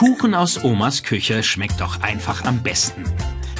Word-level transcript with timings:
Kuchen 0.00 0.34
aus 0.34 0.64
Omas 0.64 1.02
Küche 1.02 1.42
schmeckt 1.42 1.82
doch 1.82 2.00
einfach 2.00 2.46
am 2.46 2.62
besten. 2.62 3.04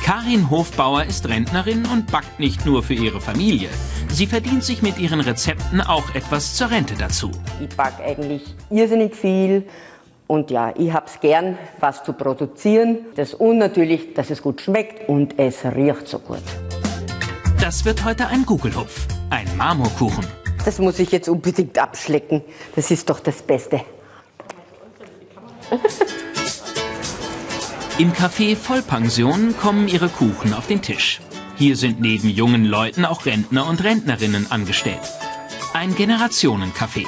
Karin 0.02 0.48
Hofbauer 0.48 1.04
ist 1.04 1.28
Rentnerin 1.28 1.84
und 1.84 2.10
backt 2.10 2.40
nicht 2.40 2.65
nur 2.65 2.83
für 2.83 2.94
ihre 2.94 3.20
Familie. 3.20 3.68
Sie 4.08 4.26
verdient 4.26 4.65
sich 4.65 4.81
mit 4.81 4.97
ihren 4.97 5.21
Rezepten 5.21 5.83
auch 5.83 6.15
etwas 6.15 6.55
zur 6.57 6.71
Rente 6.71 6.95
dazu. 6.95 7.31
Ich 7.61 7.68
backe 7.76 8.03
eigentlich 8.03 8.55
irrsinnig 8.71 9.14
viel. 9.14 9.68
Und 10.29 10.50
ja, 10.50 10.72
ich 10.79 10.90
hab's 10.95 11.20
gern, 11.20 11.58
was 11.79 12.04
zu 12.04 12.14
produzieren. 12.14 13.00
Das 13.16 13.34
und 13.34 13.59
natürlich, 13.59 14.14
dass 14.14 14.30
es 14.30 14.41
gut 14.41 14.62
schmeckt 14.62 15.11
und 15.11 15.38
es 15.38 15.62
riecht 15.66 16.09
so 16.09 16.20
gut. 16.20 16.41
Das 17.61 17.84
wird 17.84 18.02
heute 18.02 18.29
ein 18.29 18.46
Gugelhupf, 18.46 19.07
ein 19.29 19.45
Marmorkuchen. 19.59 20.27
Das 20.64 20.79
muss 20.79 21.00
ich 21.00 21.12
jetzt 21.12 21.29
unbedingt 21.29 21.79
abschlecken. 21.79 22.41
Das 22.75 22.91
ist 22.91 23.11
doch 23.11 23.20
das 23.20 23.43
Beste. 23.43 23.82
Im 28.00 28.14
Café 28.14 28.56
Vollpension 28.56 29.54
kommen 29.59 29.86
ihre 29.86 30.08
Kuchen 30.08 30.54
auf 30.54 30.66
den 30.66 30.80
Tisch. 30.80 31.20
Hier 31.56 31.77
sind 31.77 32.00
neben 32.00 32.30
jungen 32.30 32.64
Leuten 32.64 33.04
auch 33.04 33.27
Rentner 33.27 33.66
und 33.66 33.84
Rentnerinnen 33.84 34.50
angestellt. 34.50 35.02
Ein 35.74 35.95
Generationencafé. 35.95 37.05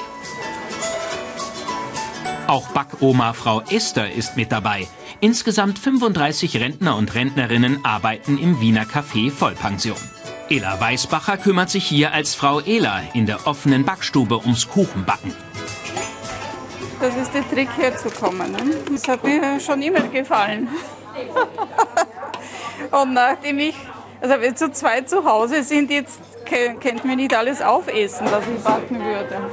Auch 2.47 2.69
Backoma 2.73 3.33
Frau 3.33 3.63
Esther 3.71 4.13
ist 4.13 4.37
mit 4.37 4.53
dabei. 4.53 4.87
Insgesamt 5.21 5.79
35 5.79 6.59
Rentner 6.59 6.97
und 6.97 7.15
Rentnerinnen 7.15 7.83
arbeiten 7.87 8.37
im 8.37 8.61
Wiener 8.61 8.85
Café 8.85 9.31
Vollpension. 9.31 9.97
Ela 10.51 10.79
Weißbacher 10.79 11.39
kümmert 11.39 11.71
sich 11.71 11.87
hier 11.87 12.13
als 12.13 12.35
Frau 12.35 12.61
Ela 12.61 13.01
in 13.15 13.25
der 13.25 13.47
offenen 13.47 13.87
Backstube 13.87 14.41
ums 14.41 14.69
Kuchenbacken. 14.69 15.33
Das 17.03 17.17
ist 17.17 17.35
der 17.35 17.49
Trick 17.51 17.69
herzukommen. 17.77 18.53
Ne? 18.53 18.59
Das 18.93 19.09
hat 19.09 19.25
mir 19.25 19.59
schon 19.59 19.83
immer 19.83 20.07
gefallen. 20.07 20.69
Und 22.93 23.13
nachdem 23.13 23.59
ich, 23.59 23.75
also 24.21 24.41
wir 24.41 24.55
zu 24.55 24.71
zweit 24.71 25.11
zu 25.11 25.25
Hause 25.25 25.65
sind, 25.65 25.91
jetzt 25.91 26.21
kennt 26.45 27.05
mir 27.05 27.17
nicht 27.17 27.35
alles 27.35 27.61
aufessen, 27.61 28.29
was 28.31 28.45
ich 28.47 28.63
backen 28.63 29.01
würde. 29.01 29.51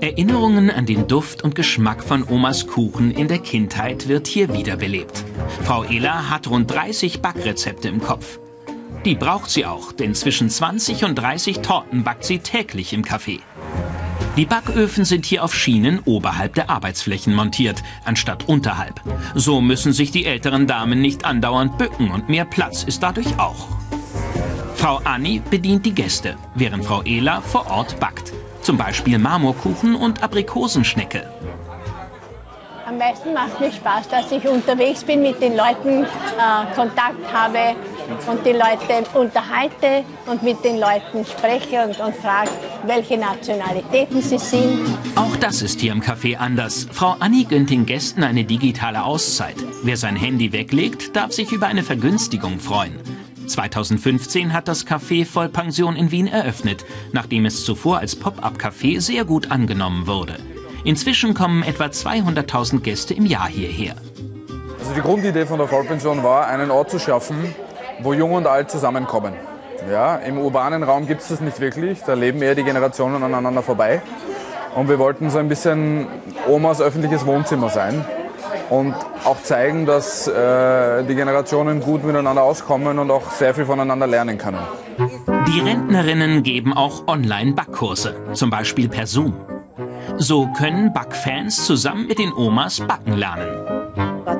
Erinnerungen 0.00 0.70
an 0.70 0.86
den 0.86 1.06
Duft 1.06 1.44
und 1.44 1.54
Geschmack 1.54 2.02
von 2.02 2.26
Omas 2.26 2.66
Kuchen 2.66 3.10
in 3.10 3.28
der 3.28 3.38
Kindheit 3.38 4.08
wird 4.08 4.26
hier 4.26 4.54
wiederbelebt. 4.54 5.22
Frau 5.64 5.84
Ela 5.84 6.30
hat 6.30 6.48
rund 6.48 6.70
30 6.72 7.20
Backrezepte 7.20 7.88
im 7.88 8.00
Kopf. 8.00 8.40
Die 9.04 9.16
braucht 9.16 9.50
sie 9.50 9.66
auch, 9.66 9.92
denn 9.92 10.14
zwischen 10.14 10.48
20 10.48 11.04
und 11.04 11.16
30 11.16 11.58
Torten 11.58 12.04
backt 12.04 12.24
sie 12.24 12.38
täglich 12.38 12.94
im 12.94 13.04
Café. 13.04 13.40
Die 14.36 14.46
Backöfen 14.46 15.04
sind 15.04 15.26
hier 15.26 15.44
auf 15.44 15.54
Schienen 15.54 16.00
oberhalb 16.06 16.54
der 16.54 16.70
Arbeitsflächen 16.70 17.34
montiert, 17.34 17.82
anstatt 18.06 18.48
unterhalb. 18.48 19.02
So 19.34 19.60
müssen 19.60 19.92
sich 19.92 20.10
die 20.10 20.24
älteren 20.24 20.66
Damen 20.66 21.02
nicht 21.02 21.26
andauernd 21.26 21.76
bücken 21.76 22.10
und 22.10 22.30
mehr 22.30 22.46
Platz 22.46 22.82
ist 22.82 23.02
dadurch 23.02 23.38
auch. 23.38 23.68
Frau 24.74 25.00
Anni 25.04 25.42
bedient 25.50 25.84
die 25.84 25.94
Gäste, 25.94 26.36
während 26.54 26.86
Frau 26.86 27.02
Ela 27.02 27.42
vor 27.42 27.70
Ort 27.70 28.00
backt. 28.00 28.32
Zum 28.62 28.78
Beispiel 28.78 29.18
Marmorkuchen 29.18 29.94
und 29.94 30.22
Aprikosenschnecke. 30.22 31.28
Am 32.86 32.96
meisten 32.96 33.34
macht 33.34 33.60
mir 33.60 33.70
Spaß, 33.70 34.08
dass 34.08 34.32
ich 34.32 34.48
unterwegs 34.48 35.04
bin, 35.04 35.22
mit 35.22 35.42
den 35.42 35.56
Leuten 35.56 36.04
äh, 36.04 36.74
Kontakt 36.74 37.32
habe 37.32 37.76
und 38.26 38.44
die 38.44 38.52
Leute 38.52 39.08
unterhalte 39.14 40.04
und 40.26 40.42
mit 40.42 40.64
den 40.64 40.78
Leuten 40.78 41.24
spreche 41.24 41.84
und, 41.84 41.98
und 42.00 42.14
frage, 42.16 42.50
welche 42.86 43.18
Nationalitäten 43.18 44.22
sie 44.22 44.38
sind. 44.38 44.98
Auch 45.16 45.36
das 45.36 45.62
ist 45.62 45.80
hier 45.80 45.92
im 45.92 46.02
Café 46.02 46.36
anders. 46.36 46.86
Frau 46.92 47.16
Anni 47.18 47.44
gönnt 47.44 47.70
den 47.70 47.86
Gästen 47.86 48.22
eine 48.22 48.44
digitale 48.44 49.04
Auszeit. 49.04 49.56
Wer 49.82 49.96
sein 49.96 50.16
Handy 50.16 50.52
weglegt, 50.52 51.16
darf 51.16 51.32
sich 51.32 51.52
über 51.52 51.66
eine 51.66 51.82
Vergünstigung 51.82 52.58
freuen. 52.58 52.98
2015 53.46 54.52
hat 54.52 54.68
das 54.68 54.86
Café 54.86 55.26
Vollpension 55.26 55.96
in 55.96 56.10
Wien 56.10 56.26
eröffnet, 56.26 56.84
nachdem 57.12 57.44
es 57.44 57.64
zuvor 57.64 57.98
als 57.98 58.16
Pop-up-Café 58.16 59.00
sehr 59.00 59.24
gut 59.24 59.50
angenommen 59.50 60.06
wurde. 60.06 60.36
Inzwischen 60.84 61.34
kommen 61.34 61.62
etwa 61.62 61.84
200.000 61.84 62.80
Gäste 62.80 63.14
im 63.14 63.26
Jahr 63.26 63.48
hierher. 63.48 63.94
Also 64.80 64.94
die 64.94 65.00
Grundidee 65.00 65.46
von 65.46 65.58
der 65.58 65.68
Vollpension 65.68 66.22
war, 66.24 66.48
einen 66.48 66.70
Ort 66.70 66.90
zu 66.90 66.98
schaffen, 66.98 67.54
wo 68.02 68.12
Jung 68.12 68.32
und 68.32 68.46
Alt 68.46 68.70
zusammenkommen. 68.70 69.34
Ja, 69.90 70.16
Im 70.16 70.38
urbanen 70.38 70.82
Raum 70.82 71.06
gibt 71.06 71.22
es 71.22 71.28
das 71.28 71.40
nicht 71.40 71.60
wirklich, 71.60 72.02
da 72.04 72.14
leben 72.14 72.40
eher 72.40 72.54
die 72.54 72.62
Generationen 72.62 73.22
aneinander 73.22 73.62
vorbei. 73.62 74.00
Und 74.74 74.88
wir 74.88 74.98
wollten 74.98 75.28
so 75.28 75.38
ein 75.38 75.48
bisschen 75.48 76.06
Omas 76.48 76.80
öffentliches 76.80 77.26
Wohnzimmer 77.26 77.68
sein 77.68 78.04
und 78.70 78.94
auch 79.24 79.42
zeigen, 79.42 79.84
dass 79.84 80.26
äh, 80.28 81.04
die 81.04 81.14
Generationen 81.14 81.80
gut 81.80 82.04
miteinander 82.04 82.42
auskommen 82.42 82.98
und 82.98 83.10
auch 83.10 83.30
sehr 83.32 83.54
viel 83.54 83.66
voneinander 83.66 84.06
lernen 84.06 84.38
können. 84.38 84.60
Die 85.48 85.60
Rentnerinnen 85.60 86.42
geben 86.42 86.72
auch 86.72 87.06
Online-Backkurse, 87.06 88.14
zum 88.32 88.50
Beispiel 88.50 88.88
per 88.88 89.06
Zoom. 89.06 89.34
So 90.16 90.48
können 90.56 90.92
Backfans 90.92 91.66
zusammen 91.66 92.06
mit 92.06 92.18
den 92.18 92.32
Omas 92.32 92.80
backen 92.80 93.16
lernen 93.16 93.82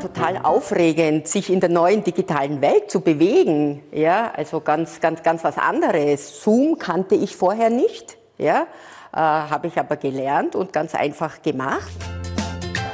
total 0.03 0.39
aufregend, 0.39 1.29
sich 1.29 1.51
in 1.51 1.61
der 1.61 1.71
neuen 1.71 2.05
digitalen 2.05 2.61
Welt 2.61 2.91
zu 2.91 3.01
bewegen. 3.01 3.83
Ja, 3.93 4.33
also 4.37 4.61
ganz, 4.61 5.01
ganz, 5.01 5.23
ganz 5.23 5.45
was 5.45 5.57
anderes. 5.57 6.43
Zoom 6.43 6.79
kannte 6.79 7.15
ich 7.15 7.37
vorher 7.37 7.71
nicht. 7.71 8.19
Ja, 8.39 8.67
äh, 9.13 9.17
habe 9.17 9.69
ich 9.69 9.79
aber 9.79 9.97
gelernt 9.97 10.57
und 10.57 10.73
ganz 10.73 10.95
einfach 10.95 11.43
gemacht. 11.43 11.93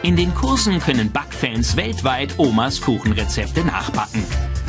In 0.02 0.14
den 0.14 0.34
Kursen 0.34 0.78
können 0.78 1.10
Backfans 1.10 1.76
weltweit 1.76 2.38
Omas 2.38 2.80
Kuchenrezepte 2.80 3.64
nachbacken. 3.64 4.24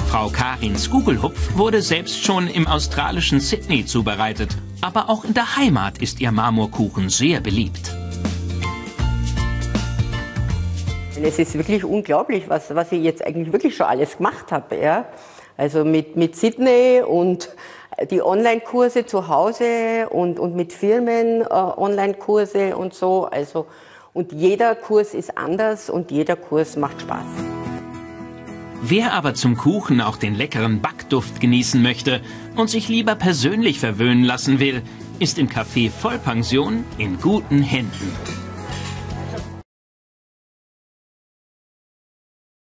Frau 0.08 0.30
Karins 0.30 0.90
Gugelhupf 0.90 1.56
wurde 1.56 1.84
selbst 1.84 2.26
schon 2.26 2.48
im 2.48 2.66
australischen 2.66 3.40
Sydney 3.40 3.86
zubereitet. 3.86 4.58
Aber 4.82 5.10
auch 5.10 5.24
in 5.24 5.36
der 5.36 5.56
Heimat 5.56 6.00
ist 6.00 6.20
ihr 6.20 6.32
Marmorkuchen 6.32 7.10
sehr 7.10 7.42
beliebt. 7.42 7.99
Es 11.22 11.38
ist 11.38 11.56
wirklich 11.56 11.84
unglaublich, 11.84 12.48
was, 12.48 12.74
was 12.74 12.92
ich 12.92 13.04
jetzt 13.04 13.26
eigentlich 13.26 13.52
wirklich 13.52 13.76
schon 13.76 13.88
alles 13.88 14.18
gemacht 14.18 14.52
habe. 14.52 14.78
Ja? 14.78 15.06
Also 15.58 15.84
mit, 15.84 16.16
mit 16.16 16.36
Sydney 16.36 17.02
und 17.06 17.50
die 18.10 18.22
Online-Kurse 18.22 19.06
zu 19.06 19.28
Hause 19.28 20.08
und, 20.10 20.40
und 20.40 20.56
mit 20.56 20.72
Firmen 20.72 21.42
äh, 21.42 21.46
Online-Kurse 21.46 22.78
und 22.78 22.94
so. 22.94 23.26
Also, 23.26 23.66
und 24.14 24.32
jeder 24.32 24.76
Kurs 24.76 25.14
ist 25.14 25.38
anders 25.38 25.90
und 25.90 26.12
jeder 26.12 26.36
Kurs 26.36 26.78
macht 26.78 27.02
Spaß. 27.02 27.26
Wer 28.82 29.14
aber 29.14 29.34
zum 29.34 29.58
Kuchen 29.58 30.00
auch 30.00 30.16
den 30.16 30.36
leckeren 30.36 30.80
Backduft 30.82 31.42
genießen 31.42 31.82
möchte 31.82 32.22
und 32.56 32.70
sich 32.70 32.88
lieber 32.88 33.16
persönlich 33.16 33.80
verwöhnen 33.80 34.24
lassen 34.24 34.60
will, 34.60 34.82
ist 35.20 35.38
im 35.38 35.50
Café 35.50 35.92
Vollpension 35.92 36.86
in 36.98 37.20
guten 37.20 37.62
Händen. 37.62 38.39